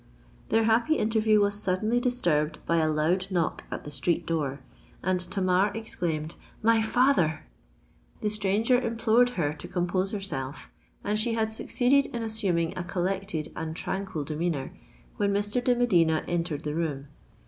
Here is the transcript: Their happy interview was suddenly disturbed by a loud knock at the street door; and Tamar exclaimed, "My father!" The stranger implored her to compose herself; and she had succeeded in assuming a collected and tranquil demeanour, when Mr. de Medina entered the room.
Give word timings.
Their 0.49 0.63
happy 0.63 0.95
interview 0.95 1.39
was 1.41 1.61
suddenly 1.61 1.99
disturbed 1.99 2.57
by 2.65 2.77
a 2.77 2.89
loud 2.89 3.27
knock 3.29 3.65
at 3.69 3.83
the 3.83 3.91
street 3.91 4.25
door; 4.25 4.59
and 5.03 5.19
Tamar 5.19 5.71
exclaimed, 5.75 6.37
"My 6.63 6.81
father!" 6.81 7.43
The 8.21 8.31
stranger 8.31 8.81
implored 8.81 9.29
her 9.37 9.53
to 9.53 9.67
compose 9.67 10.09
herself; 10.09 10.71
and 11.03 11.19
she 11.19 11.35
had 11.35 11.51
succeeded 11.51 12.07
in 12.07 12.23
assuming 12.23 12.75
a 12.75 12.83
collected 12.83 13.51
and 13.55 13.75
tranquil 13.75 14.23
demeanour, 14.23 14.73
when 15.17 15.31
Mr. 15.35 15.63
de 15.63 15.75
Medina 15.75 16.23
entered 16.27 16.63
the 16.63 16.73
room. 16.73 17.05